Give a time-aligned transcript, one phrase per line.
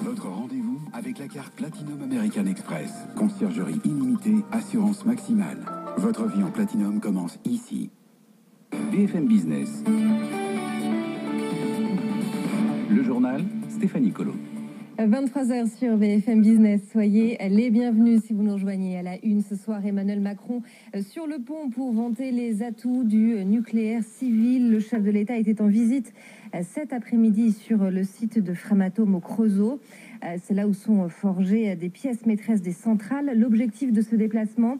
[0.00, 2.90] Votre rendez-vous avec la carte Platinum American Express.
[3.16, 5.58] Conciergerie illimitée, assurance maximale.
[5.98, 7.90] Votre vie en Platinum commence ici.
[8.90, 9.84] BFM Business.
[12.90, 14.32] Le journal, Stéphanie Colo.
[14.98, 16.80] 23h sur BFM Business.
[16.92, 19.84] Soyez les bienvenus si vous nous rejoignez à la une ce soir.
[19.84, 20.62] Emmanuel Macron
[20.94, 24.70] euh, sur le pont pour vanter les atouts du nucléaire civil.
[24.70, 26.12] Le chef de l'État était en visite
[26.60, 29.80] cet après-midi sur le site de Framatome au Creusot.
[30.22, 33.32] Euh, C'est là où sont forgées des pièces maîtresses des centrales.
[33.38, 34.76] L'objectif de ce déplacement,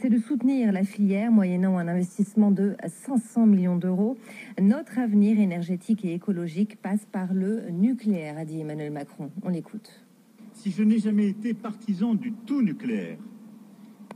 [0.00, 4.16] c'est de soutenir la filière moyennant un investissement de 500 millions d'euros.
[4.60, 9.30] Notre avenir énergétique et écologique passe par le nucléaire, a dit Emmanuel Macron.
[9.42, 10.06] On l'écoute.
[10.52, 13.18] Si je n'ai jamais été partisan du tout nucléaire,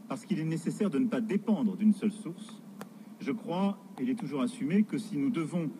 [0.09, 2.63] parce qu'il est nécessaire de ne pas dépendre d'une seule source,
[3.21, 5.71] je crois, et il est toujours assumé, que si nous devons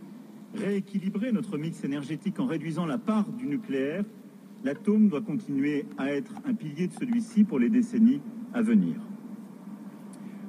[0.55, 4.05] rééquilibrer notre mix énergétique en réduisant la part du nucléaire,
[4.65, 8.21] l'atome doit continuer à être un pilier de celui-ci pour les décennies
[8.53, 8.97] à venir.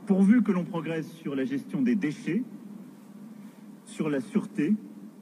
[0.05, 2.43] Pourvu que l'on progresse sur la gestion des déchets,
[3.85, 4.73] sur la sûreté,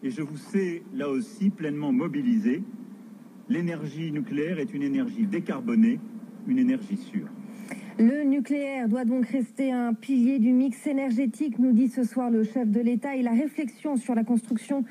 [0.02, 2.64] et je vous sais là aussi pleinement mobilisé,
[3.50, 6.00] l'énergie nucléaire est une énergie décarbonée,
[6.48, 7.28] une énergie sûre.
[8.00, 12.46] Le nucléaire doit donc rester un pilier du mix énergétique, nous dit ce soir le
[12.46, 13.18] chef de l'État.
[13.18, 14.86] Et la réflexion sur la construction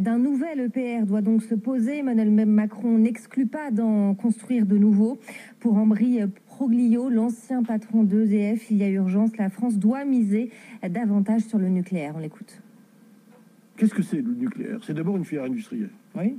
[0.00, 1.98] d'un nouvel EPR doit donc se poser.
[1.98, 5.18] Emmanuel Macron n'exclut pas d'en construire de nouveaux.
[5.60, 9.36] Pour Ambry Proglio, l'ancien patron d'EDF, il y a urgence.
[9.36, 10.50] La France doit miser
[10.88, 12.14] davantage sur le nucléaire.
[12.16, 12.62] On l'écoute.
[13.76, 14.78] Qu'est-ce que c'est le nucléaire?
[14.86, 15.90] C'est d'abord une filière industrielle.
[16.16, 16.38] Oui.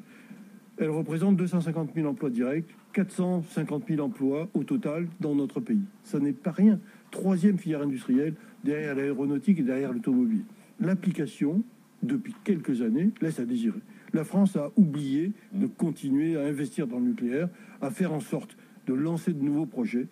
[0.78, 5.84] Elle représente 250 000 emplois directs, 450 000 emplois au total dans notre pays.
[6.04, 6.80] Ça n'est pas rien.
[7.12, 10.44] Troisième filière industrielle derrière l'aéronautique et derrière l'automobile.
[10.82, 11.64] L'application,
[12.04, 13.80] depuis quelques années, laisse à désirer.
[14.14, 17.50] La France a oublié de continuer à investir dans le nucléaire,
[17.82, 18.58] à faire en sorte
[18.88, 20.08] de lancer de nouveaux projets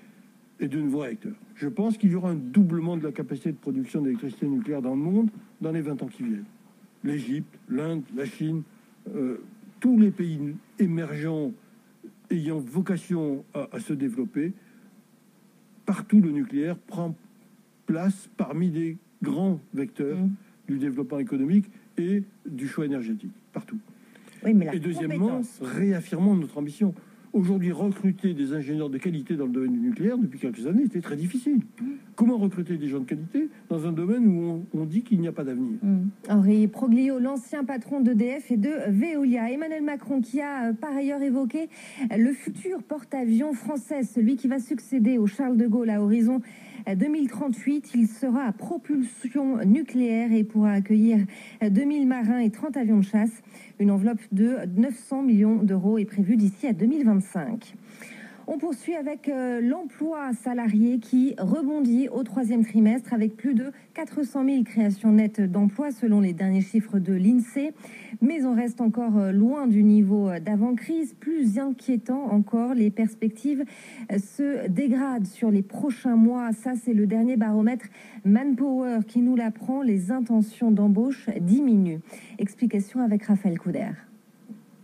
[0.60, 1.36] et de nouveaux réacteurs.
[1.56, 4.96] Je pense qu'il y aura un doublement de la capacité de production d'électricité nucléaire dans
[4.96, 5.30] le monde
[5.62, 6.46] dans les 20 ans qui viennent.
[7.04, 8.64] L'Égypte, l'Inde, la Chine,
[9.14, 9.38] euh,
[9.84, 10.40] tous les pays
[10.80, 11.52] émergents
[12.32, 14.54] ayant vocation à, à se développer,
[15.86, 17.14] partout le nucléaire prend
[17.86, 20.30] place parmi les grands vecteurs Mm.
[20.70, 21.66] du développement économique
[21.98, 23.78] et du choix énergétique, partout.
[24.46, 25.60] Oui, mais la Et deuxièmement, compétence.
[25.62, 26.94] réaffirmons notre ambition.
[27.34, 31.02] Aujourd'hui, recruter des ingénieurs de qualité dans le domaine du nucléaire, depuis quelques années, était
[31.02, 31.60] très difficile.
[32.16, 35.32] Comment recruter des gens de qualité dans un domaine où on, dit qu'il n'y a
[35.32, 35.78] pas d'avenir?
[35.82, 36.10] Mm.
[36.30, 39.52] Henri Proglio, l'ancien patron d'EDF et de Veolia.
[39.52, 41.70] Emmanuel Macron qui a euh, par ailleurs évoqué
[42.12, 46.42] euh, le futur porte-avions français, celui qui va succéder au Charles de Gaulle à horizon
[46.88, 47.92] euh, 2038.
[47.96, 51.20] Il sera à propulsion nucléaire et pourra accueillir
[51.64, 53.42] euh, 2000 marins et 30 avions de chasse.
[53.80, 57.76] Une enveloppe de 900 millions d'euros est prévue d'ici à 2025.
[58.46, 64.44] On poursuit avec euh, l'emploi salarié qui rebondit au troisième trimestre avec plus de 400
[64.46, 67.74] 000 créations nettes d'emplois selon les derniers chiffres de l'INSEE.
[68.22, 71.14] Mais on reste encore euh, loin du niveau euh, d'avant-crise.
[71.14, 73.64] Plus inquiétant encore, les perspectives
[74.12, 76.52] se dégradent sur les prochains mois.
[76.52, 77.86] Ça, c'est le dernier baromètre
[78.26, 79.84] Manpower qui nous l'apprend.
[79.84, 82.02] Les intentions d'embauche diminuent.
[82.40, 83.92] Explication avec Raphaël Couder.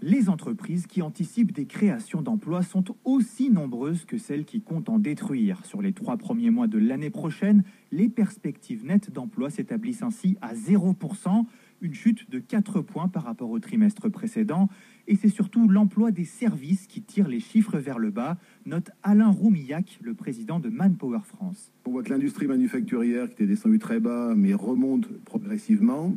[0.01, 4.97] Les entreprises qui anticipent des créations d'emplois sont aussi nombreuses que celles qui comptent en
[4.97, 5.65] détruire.
[5.65, 10.53] Sur les trois premiers mois de l'année prochaine, les perspectives nettes d'emploi s'établissent ainsi à
[10.53, 11.43] 0%,
[11.81, 14.69] une chute de 4 points par rapport au trimestre précédent.
[15.07, 19.29] Et c'est surtout l'emploi des services qui tire les chiffres vers le bas, note Alain
[19.29, 21.73] Roumillac, le président de Manpower France.
[21.85, 26.15] On voit que l'industrie manufacturière qui était descendue très bas, mais remonte progressivement.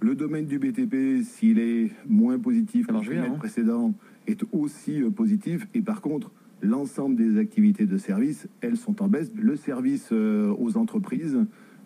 [0.00, 3.38] Le domaine du BTP, s'il est moins positif que le trimestre hein.
[3.38, 3.94] précédent,
[4.26, 5.66] est aussi euh, positif.
[5.74, 6.30] Et par contre,
[6.62, 9.30] l'ensemble des activités de service, elles sont en baisse.
[9.34, 11.38] Le service euh, aux entreprises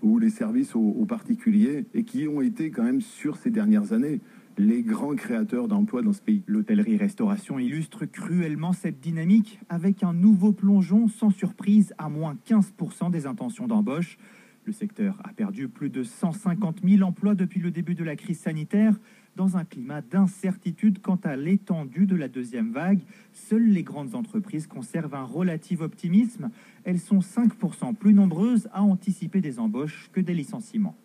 [0.02, 3.92] ou les services aux, aux particuliers, et qui ont été quand même sur ces dernières
[3.92, 4.20] années
[4.58, 6.42] les grands créateurs d'emplois dans ce pays.
[6.46, 13.26] L'hôtellerie-restauration illustre cruellement cette dynamique avec un nouveau plongeon sans surprise à moins 15% des
[13.26, 14.18] intentions d'embauche.
[14.66, 18.38] Le secteur a perdu plus de 150 000 emplois depuis le début de la crise
[18.40, 18.98] sanitaire,
[19.36, 23.00] dans un climat d'incertitude quant à l'étendue de la deuxième vague.
[23.32, 26.50] Seules les grandes entreprises conservent un relatif optimisme.
[26.84, 30.96] Elles sont 5% plus nombreuses à anticiper des embauches que des licenciements.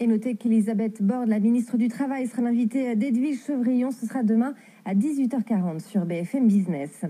[0.00, 3.92] Et notez qu'Elisabeth Borne, la ministre du Travail, sera l'invitée d'Edwige Chevrillon.
[3.92, 4.54] Ce sera demain
[4.84, 7.04] à 18h40 sur BFM Business.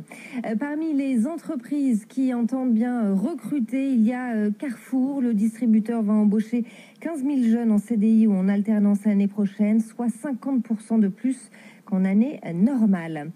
[0.44, 5.22] Euh, Parmi les entreprises qui entendent bien euh, recruter, il y a euh, Carrefour.
[5.22, 6.64] Le distributeur va embaucher
[7.00, 11.50] 15 000 jeunes en CDI ou en alternance l'année prochaine, soit 50% de plus
[11.84, 13.30] qu'en année normale.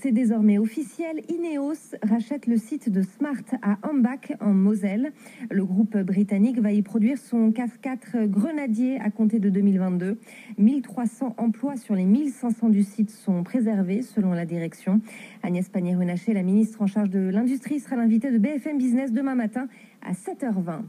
[0.00, 1.20] C'est désormais officiel.
[1.28, 5.12] Ineos rachète le site de Smart à Ambach en Moselle.
[5.50, 10.18] Le groupe britannique va y produire son CAF 4 Grenadier à compter de 2022.
[10.58, 15.00] 1300 emplois sur les 1500 du site sont préservés selon la direction.
[15.42, 19.68] Agnès Pannier-Runacher, la ministre en charge de l'industrie, sera l'invitée de BFM Business demain matin
[20.02, 20.82] à 7h20.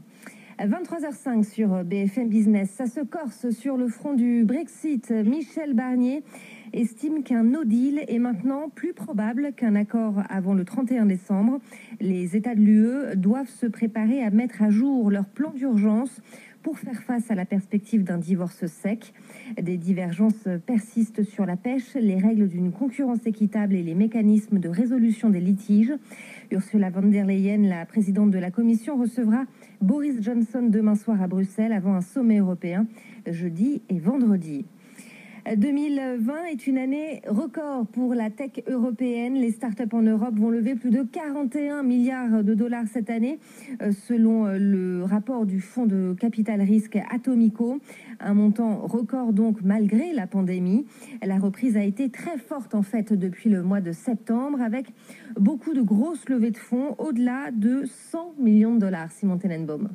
[0.58, 2.70] 23h05 sur BFM Business.
[2.70, 5.10] Ça se corse sur le front du Brexit.
[5.10, 6.22] Michel Barnier
[6.72, 11.60] estime qu'un no deal est maintenant plus probable qu'un accord avant le 31 décembre.
[12.00, 16.20] Les États de l'UE doivent se préparer à mettre à jour leur plan d'urgence
[16.62, 19.12] pour faire face à la perspective d'un divorce sec.
[19.60, 24.68] Des divergences persistent sur la pêche, les règles d'une concurrence équitable et les mécanismes de
[24.68, 25.92] résolution des litiges.
[26.50, 29.44] Ursula von der Leyen, la présidente de la Commission, recevra
[29.80, 32.86] Boris Johnson demain soir à Bruxelles avant un sommet européen
[33.26, 34.64] jeudi et vendredi.
[35.56, 39.34] 2020 est une année record pour la tech européenne.
[39.34, 43.38] Les startups en Europe vont lever plus de 41 milliards de dollars cette année,
[43.82, 47.80] euh, selon euh, le rapport du fonds de capital risque Atomico.
[48.20, 50.86] Un montant record donc malgré la pandémie.
[51.24, 54.86] La reprise a été très forte en fait depuis le mois de septembre avec
[55.38, 59.10] beaucoup de grosses levées de fonds au-delà de 100 millions de dollars.
[59.10, 59.88] Simon Tenenbaum.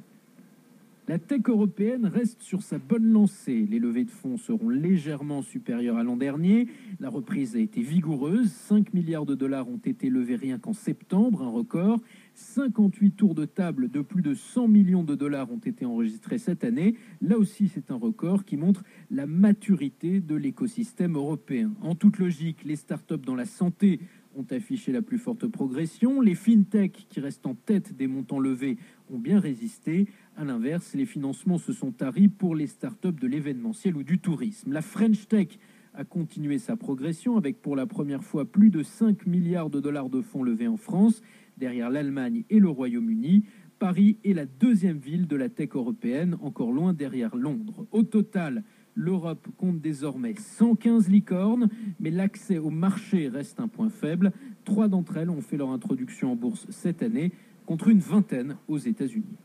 [1.10, 3.66] La tech européenne reste sur sa bonne lancée.
[3.70, 6.68] Les levées de fonds seront légèrement supérieures à l'an dernier.
[7.00, 8.52] La reprise a été vigoureuse.
[8.52, 12.02] 5 milliards de dollars ont été levés rien qu'en septembre, un record.
[12.34, 16.66] 58 tours de table de plus de 100 millions de dollars ont été enregistrés cette
[16.66, 16.96] année.
[17.22, 21.72] Là aussi, c'est un record qui montre la maturité de l'écosystème européen.
[21.82, 24.02] En toute logique, les startups dans la santé
[24.38, 26.22] ont affiché la plus forte progression.
[26.22, 28.78] Les fintech, qui restent en tête des montants levés,
[29.12, 30.08] ont bien résisté.
[30.36, 34.72] À l'inverse, les financements se sont taris pour les startups de l'événementiel ou du tourisme.
[34.72, 35.58] La French Tech
[35.96, 40.10] a continué sa progression avec pour la première fois plus de 5 milliards de dollars
[40.10, 41.24] de fonds levés en France,
[41.58, 43.44] derrière l'Allemagne et le Royaume-Uni.
[43.80, 47.88] Paris est la deuxième ville de la tech européenne, encore loin derrière Londres.
[47.92, 48.64] Au total,
[48.98, 54.32] l'Europe compte désormais 115 licornes, mais l'accès au marché reste un point faible.
[54.66, 57.32] Trois d'entre elles ont fait leur introduction en bourse cette année,
[57.66, 59.38] contre une vingtaine aux États-Unis.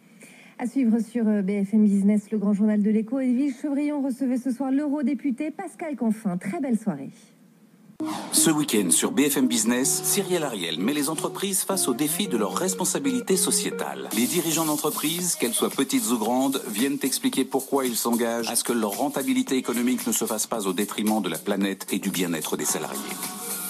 [0.59, 3.18] À suivre sur euh, BFM Business, le grand journal de l'écho.
[3.21, 6.37] Edwige Chevrillon recevait ce soir l'eurodéputé Pascal Canfin.
[6.37, 7.11] Très belle soirée.
[8.42, 12.56] Ce week-end sur BFM Business, Cyrielle Ariel met les entreprises face au défi de leurs
[12.56, 14.08] responsabilités sociétales.
[14.16, 18.64] Les dirigeants d'entreprises, qu'elles soient petites ou grandes, viennent expliquer pourquoi ils s'engagent à ce
[18.64, 22.11] que leur rentabilité économique ne se fasse pas au détriment de la planète et du
[22.11, 22.99] bien-être des salariés.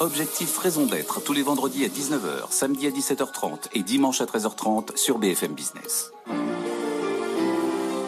[0.01, 4.97] Objectif raison d'être tous les vendredis à 19h, samedi à 17h30 et dimanche à 13h30
[4.97, 6.13] sur BFM Business.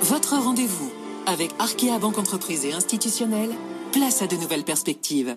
[0.01, 0.91] Votre rendez-vous
[1.27, 3.51] avec Arkea Banque Entreprise et Institutionnelle,
[3.93, 5.37] place à de nouvelles perspectives.